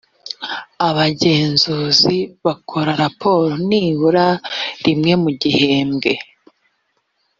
abagenzunzi 0.87 2.17
bakora 2.45 2.91
raporo 3.03 3.51
nibura 3.67 4.27
rimwe 4.85 5.13
mu 5.23 5.29
gihembwe 5.41 6.11